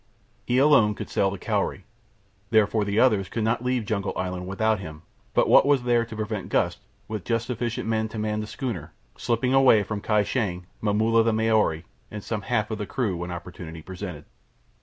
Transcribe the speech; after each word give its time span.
He 0.47 0.57
alone 0.57 0.95
could 0.95 1.11
sail 1.11 1.29
the 1.29 1.37
Cowrie, 1.37 1.85
therefore 2.49 2.83
the 2.83 2.97
others 2.99 3.29
could 3.29 3.43
not 3.43 3.63
leave 3.63 3.85
Jungle 3.85 4.13
Island 4.17 4.47
without 4.47 4.79
him; 4.79 5.03
but 5.35 5.47
what 5.47 5.63
was 5.63 5.83
there 5.83 6.05
to 6.05 6.15
prevent 6.15 6.49
Gust, 6.49 6.79
with 7.07 7.23
just 7.23 7.45
sufficient 7.45 7.87
men 7.87 8.09
to 8.09 8.17
man 8.17 8.39
the 8.39 8.47
schooner, 8.47 8.93
slipping 9.15 9.53
away 9.53 9.83
from 9.83 10.01
Kai 10.01 10.23
Shang, 10.23 10.65
Momulla 10.81 11.21
the 11.23 11.33
Maori, 11.33 11.85
and 12.09 12.23
some 12.23 12.41
half 12.41 12.71
of 12.71 12.79
the 12.79 12.87
crew 12.87 13.15
when 13.17 13.29
opportunity 13.29 13.83
presented? 13.83 14.25